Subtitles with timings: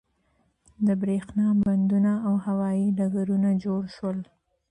[0.87, 4.19] د بریښنا بندونه او هوایی ډګرونه جوړ شول.